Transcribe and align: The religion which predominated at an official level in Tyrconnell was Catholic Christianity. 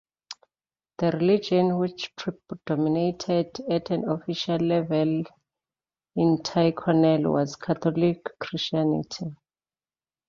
The 0.97 1.11
religion 1.11 1.77
which 1.77 2.11
predominated 2.15 3.51
at 3.69 3.91
an 3.91 4.09
official 4.09 4.57
level 4.57 5.25
in 6.15 6.39
Tyrconnell 6.41 7.31
was 7.31 7.55
Catholic 7.55 8.25
Christianity. 8.39 9.35